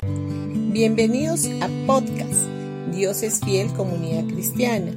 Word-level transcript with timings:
Bienvenidos 0.00 1.46
a 1.60 1.68
podcast 1.84 2.46
Dios 2.92 3.24
es 3.24 3.40
fiel 3.40 3.72
comunidad 3.72 4.32
cristiana. 4.32 4.92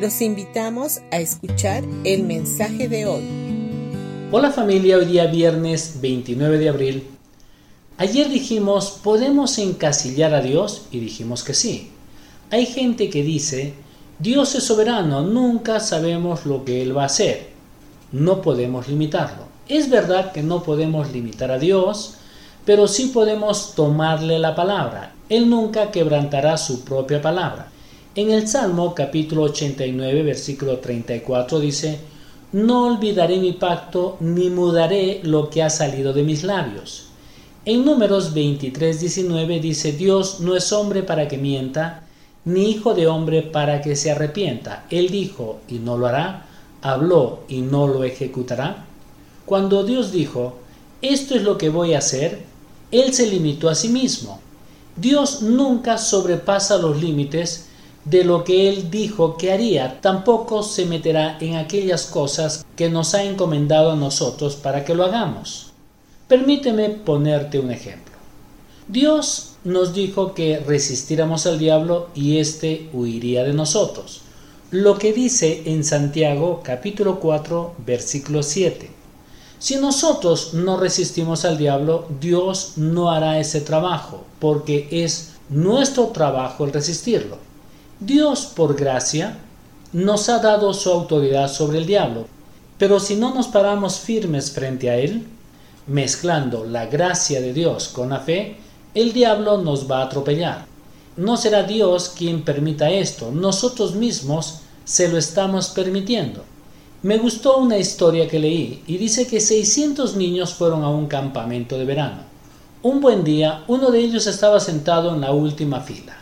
Los 0.00 0.20
invitamos 0.22 1.00
a 1.10 1.18
escuchar 1.18 1.82
el 2.04 2.22
mensaje 2.22 2.88
de 2.88 3.04
hoy. 3.06 3.24
Hola 4.30 4.52
familia, 4.52 4.98
hoy 4.98 5.06
día 5.06 5.26
viernes 5.26 5.98
29 6.00 6.58
de 6.58 6.68
abril. 6.68 7.04
Ayer 7.98 8.28
dijimos, 8.28 9.00
¿podemos 9.02 9.58
encasillar 9.58 10.32
a 10.34 10.40
Dios? 10.40 10.86
Y 10.92 11.00
dijimos 11.00 11.42
que 11.42 11.54
sí. 11.54 11.90
Hay 12.52 12.66
gente 12.66 13.10
que 13.10 13.24
dice, 13.24 13.74
Dios 14.20 14.54
es 14.54 14.62
soberano, 14.62 15.22
nunca 15.22 15.80
sabemos 15.80 16.46
lo 16.46 16.64
que 16.64 16.80
Él 16.80 16.96
va 16.96 17.02
a 17.02 17.06
hacer. 17.06 17.48
No 18.12 18.40
podemos 18.40 18.86
limitarlo. 18.86 19.46
Es 19.68 19.90
verdad 19.90 20.30
que 20.30 20.44
no 20.44 20.62
podemos 20.62 21.10
limitar 21.10 21.50
a 21.50 21.58
Dios, 21.58 22.18
pero 22.64 22.88
sí 22.88 23.10
podemos 23.12 23.74
tomarle 23.74 24.38
la 24.38 24.54
palabra. 24.54 25.12
Él 25.28 25.48
nunca 25.48 25.90
quebrantará 25.90 26.56
su 26.56 26.84
propia 26.84 27.20
palabra. 27.20 27.70
En 28.14 28.30
el 28.30 28.46
Salmo 28.46 28.94
capítulo 28.94 29.42
89 29.42 30.22
versículo 30.22 30.78
34 30.78 31.60
dice, 31.60 31.98
No 32.52 32.86
olvidaré 32.86 33.38
mi 33.38 33.52
pacto 33.52 34.16
ni 34.20 34.50
mudaré 34.50 35.20
lo 35.24 35.50
que 35.50 35.62
ha 35.62 35.70
salido 35.70 36.12
de 36.12 36.22
mis 36.22 36.44
labios. 36.44 37.08
En 37.66 37.84
números 37.84 38.34
23 38.34 39.00
19 39.00 39.60
dice, 39.60 39.92
Dios 39.92 40.40
no 40.40 40.54
es 40.54 40.70
hombre 40.72 41.02
para 41.02 41.28
que 41.28 41.38
mienta, 41.38 42.02
ni 42.44 42.70
hijo 42.70 42.94
de 42.94 43.06
hombre 43.06 43.42
para 43.42 43.80
que 43.80 43.96
se 43.96 44.10
arrepienta. 44.10 44.84
Él 44.90 45.08
dijo 45.10 45.60
y 45.68 45.78
no 45.78 45.96
lo 45.96 46.06
hará, 46.06 46.46
habló 46.82 47.40
y 47.48 47.62
no 47.62 47.88
lo 47.88 48.04
ejecutará. 48.04 48.84
Cuando 49.46 49.82
Dios 49.82 50.12
dijo, 50.12 50.58
esto 51.00 51.34
es 51.34 51.42
lo 51.42 51.58
que 51.58 51.70
voy 51.70 51.94
a 51.94 51.98
hacer, 51.98 52.44
Él 52.94 53.12
se 53.12 53.26
limitó 53.26 53.68
a 53.68 53.74
sí 53.74 53.88
mismo. 53.88 54.38
Dios 54.94 55.42
nunca 55.42 55.98
sobrepasa 55.98 56.78
los 56.78 57.02
límites 57.02 57.66
de 58.04 58.22
lo 58.22 58.44
que 58.44 58.68
Él 58.68 58.88
dijo 58.88 59.36
que 59.36 59.50
haría, 59.50 60.00
tampoco 60.00 60.62
se 60.62 60.86
meterá 60.86 61.36
en 61.40 61.56
aquellas 61.56 62.06
cosas 62.06 62.64
que 62.76 62.88
nos 62.88 63.14
ha 63.14 63.24
encomendado 63.24 63.90
a 63.90 63.96
nosotros 63.96 64.54
para 64.54 64.84
que 64.84 64.94
lo 64.94 65.04
hagamos. 65.04 65.72
Permíteme 66.28 66.88
ponerte 66.90 67.58
un 67.58 67.72
ejemplo. 67.72 68.14
Dios 68.86 69.54
nos 69.64 69.92
dijo 69.92 70.32
que 70.34 70.60
resistiéramos 70.60 71.46
al 71.46 71.58
diablo 71.58 72.10
y 72.14 72.38
éste 72.38 72.90
huiría 72.92 73.42
de 73.42 73.54
nosotros. 73.54 74.20
Lo 74.70 74.98
que 74.98 75.12
dice 75.12 75.62
en 75.66 75.82
Santiago 75.82 76.60
capítulo 76.62 77.18
4 77.18 77.74
versículo 77.84 78.44
7. 78.44 79.03
Si 79.64 79.76
nosotros 79.76 80.52
no 80.52 80.76
resistimos 80.76 81.46
al 81.46 81.56
diablo, 81.56 82.06
Dios 82.20 82.74
no 82.76 83.10
hará 83.10 83.38
ese 83.40 83.62
trabajo, 83.62 84.22
porque 84.38 84.88
es 84.90 85.36
nuestro 85.48 86.08
trabajo 86.08 86.66
el 86.66 86.72
resistirlo. 86.74 87.38
Dios, 87.98 88.44
por 88.44 88.76
gracia, 88.76 89.38
nos 89.94 90.28
ha 90.28 90.40
dado 90.40 90.74
su 90.74 90.90
autoridad 90.90 91.50
sobre 91.50 91.78
el 91.78 91.86
diablo, 91.86 92.26
pero 92.76 93.00
si 93.00 93.16
no 93.16 93.32
nos 93.32 93.48
paramos 93.48 94.00
firmes 94.00 94.50
frente 94.50 94.90
a 94.90 94.96
él, 94.96 95.26
mezclando 95.86 96.66
la 96.66 96.84
gracia 96.84 97.40
de 97.40 97.54
Dios 97.54 97.88
con 97.88 98.10
la 98.10 98.20
fe, 98.20 98.58
el 98.94 99.14
diablo 99.14 99.56
nos 99.62 99.90
va 99.90 100.02
a 100.02 100.04
atropellar. 100.04 100.66
No 101.16 101.38
será 101.38 101.62
Dios 101.62 102.12
quien 102.14 102.44
permita 102.44 102.90
esto, 102.90 103.30
nosotros 103.32 103.94
mismos 103.94 104.56
se 104.84 105.08
lo 105.08 105.16
estamos 105.16 105.68
permitiendo. 105.68 106.44
Me 107.04 107.18
gustó 107.18 107.58
una 107.58 107.76
historia 107.76 108.26
que 108.26 108.38
leí 108.38 108.82
y 108.86 108.96
dice 108.96 109.26
que 109.26 109.38
600 109.38 110.16
niños 110.16 110.54
fueron 110.54 110.84
a 110.84 110.88
un 110.88 111.06
campamento 111.06 111.76
de 111.76 111.84
verano. 111.84 112.22
Un 112.82 113.02
buen 113.02 113.24
día, 113.24 113.62
uno 113.68 113.90
de 113.90 114.00
ellos 114.00 114.26
estaba 114.26 114.58
sentado 114.58 115.14
en 115.14 115.20
la 115.20 115.32
última 115.32 115.82
fila. 115.82 116.16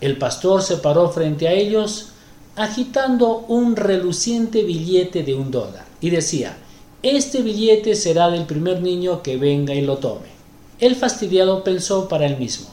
El 0.00 0.18
pastor 0.18 0.62
se 0.62 0.78
paró 0.78 1.10
frente 1.10 1.46
a 1.46 1.52
ellos 1.52 2.08
agitando 2.56 3.44
un 3.46 3.76
reluciente 3.76 4.64
billete 4.64 5.22
de 5.22 5.36
un 5.36 5.52
dólar 5.52 5.84
y 6.00 6.10
decía, 6.10 6.56
este 7.04 7.42
billete 7.42 7.94
será 7.94 8.28
del 8.28 8.46
primer 8.46 8.82
niño 8.82 9.22
que 9.22 9.36
venga 9.36 9.74
y 9.74 9.82
lo 9.82 9.98
tome. 9.98 10.26
El 10.80 10.96
fastidiado 10.96 11.62
pensó 11.62 12.08
para 12.08 12.26
él 12.26 12.36
mismo, 12.36 12.66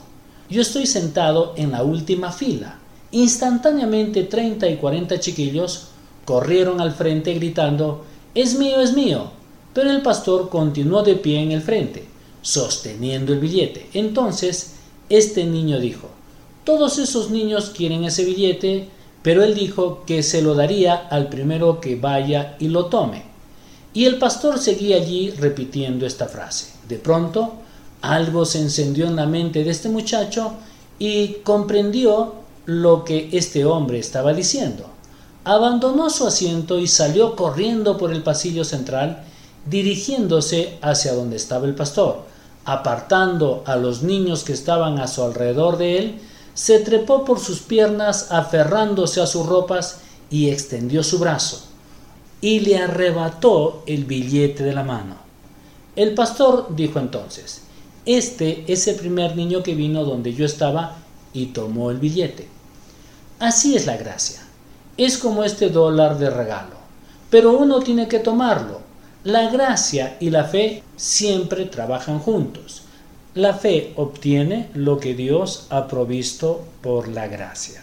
yo 0.49 0.63
estoy 0.63 0.87
sentado 0.87 1.53
en 1.55 1.71
la 1.73 1.83
última 1.83 2.31
fila. 2.31 2.79
Instantáneamente 3.11 4.23
30 4.23 4.67
y 4.69 4.77
40 4.77 5.19
chiquillos 5.19 5.89
corrieron 6.25 6.81
al 6.81 6.93
frente 6.93 7.33
gritando, 7.33 8.05
es 8.35 8.57
mío, 8.57 8.79
es 8.81 8.93
mío. 8.93 9.31
Pero 9.73 9.89
el 9.89 10.01
pastor 10.01 10.49
continuó 10.49 11.03
de 11.03 11.15
pie 11.15 11.41
en 11.41 11.51
el 11.51 11.61
frente, 11.61 12.05
sosteniendo 12.41 13.33
el 13.33 13.39
billete. 13.39 13.89
Entonces, 13.93 14.75
este 15.09 15.43
niño 15.45 15.79
dijo, 15.79 16.09
todos 16.63 16.97
esos 16.97 17.29
niños 17.29 17.71
quieren 17.75 18.03
ese 18.03 18.23
billete, 18.23 18.87
pero 19.21 19.43
él 19.43 19.55
dijo 19.55 20.03
que 20.05 20.23
se 20.23 20.41
lo 20.41 20.53
daría 20.53 20.95
al 20.95 21.29
primero 21.29 21.81
que 21.81 21.95
vaya 21.95 22.55
y 22.59 22.67
lo 22.67 22.85
tome. 22.85 23.23
Y 23.93 24.05
el 24.05 24.17
pastor 24.17 24.59
seguía 24.59 24.97
allí 24.97 25.31
repitiendo 25.31 26.05
esta 26.05 26.27
frase. 26.27 26.73
De 26.87 26.97
pronto, 26.97 27.53
algo 28.01 28.45
se 28.45 28.59
encendió 28.59 29.07
en 29.07 29.15
la 29.15 29.25
mente 29.25 29.63
de 29.63 29.71
este 29.71 29.89
muchacho 29.89 30.53
y 30.99 31.35
comprendió 31.43 32.35
lo 32.65 33.03
que 33.03 33.29
este 33.33 33.65
hombre 33.65 33.99
estaba 33.99 34.33
diciendo. 34.33 34.85
Abandonó 35.45 36.09
su 36.09 36.25
asiento 36.25 36.79
y 36.79 36.87
salió 36.87 37.35
corriendo 37.35 37.97
por 37.97 38.11
el 38.11 38.23
pasillo 38.23 38.63
central, 38.63 39.23
dirigiéndose 39.65 40.77
hacia 40.81 41.13
donde 41.13 41.35
estaba 41.35 41.65
el 41.65 41.75
pastor. 41.75 42.23
Apartando 42.65 43.63
a 43.65 43.75
los 43.75 44.03
niños 44.03 44.43
que 44.43 44.53
estaban 44.53 44.99
a 44.99 45.07
su 45.07 45.23
alrededor 45.23 45.77
de 45.77 45.97
él, 45.97 46.21
se 46.53 46.79
trepó 46.79 47.25
por 47.25 47.39
sus 47.39 47.59
piernas 47.59 48.31
aferrándose 48.31 49.21
a 49.21 49.27
sus 49.27 49.45
ropas 49.45 49.99
y 50.29 50.49
extendió 50.49 51.03
su 51.03 51.19
brazo 51.19 51.63
y 52.43 52.59
le 52.59 52.77
arrebató 52.77 53.83
el 53.85 54.03
billete 54.03 54.63
de 54.63 54.73
la 54.73 54.83
mano. 54.83 55.15
El 55.95 56.13
pastor 56.13 56.67
dijo 56.75 56.99
entonces, 56.99 57.61
este 58.05 58.65
es 58.67 58.85
el 58.87 58.95
primer 58.97 59.37
niño 59.37 59.63
que 59.63 59.75
vino 59.75 60.03
donde 60.03 60.33
yo 60.33 60.45
estaba 60.45 60.97
y 61.31 61.47
tomó 61.47 61.89
el 61.89 61.99
billete. 61.99 62.49
Así 63.39 63.75
es 63.75 63.85
la 63.85 63.95
gracia. 63.95 64.41
Es 64.97 65.17
como 65.17 65.43
este 65.43 65.69
dólar 65.69 66.17
de 66.17 66.29
regalo. 66.29 66.75
Pero 67.29 67.57
uno 67.57 67.79
tiene 67.79 68.07
que 68.07 68.19
tomarlo. 68.19 68.81
La 69.23 69.49
gracia 69.49 70.17
y 70.19 70.29
la 70.29 70.43
fe 70.43 70.83
siempre 70.95 71.65
trabajan 71.65 72.19
juntos. 72.19 72.83
La 73.33 73.53
fe 73.53 73.93
obtiene 73.95 74.69
lo 74.75 74.99
que 74.99 75.15
Dios 75.15 75.65
ha 75.69 75.87
provisto 75.87 76.63
por 76.81 77.07
la 77.07 77.27
gracia. 77.27 77.81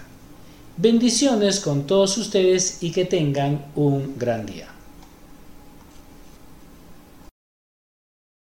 Bendiciones 0.76 1.60
con 1.60 1.87
todos 1.87 2.16
ustedes 2.19 2.82
y 2.82 2.93
que 2.93 3.04
tengan 3.04 3.66
un 3.75 4.15
gran 4.16 4.47
día. 4.47 4.69